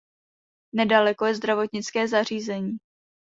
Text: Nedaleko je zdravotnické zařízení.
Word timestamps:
Nedaleko 0.73 1.25
je 1.27 1.33
zdravotnické 1.35 2.07
zařízení. 2.07 2.77